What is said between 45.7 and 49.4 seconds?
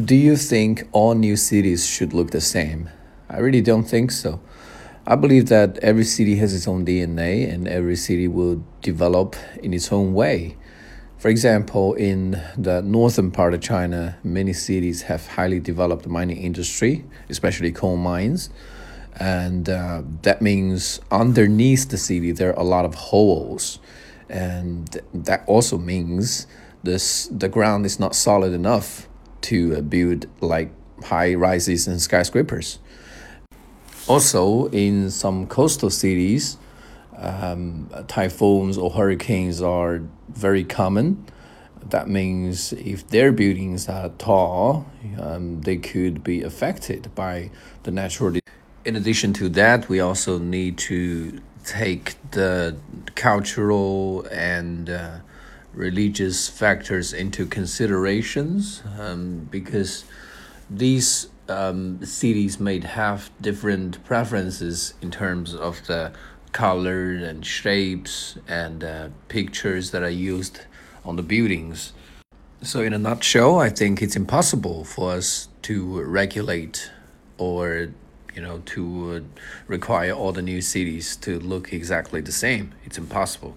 could be affected by the natural. In addition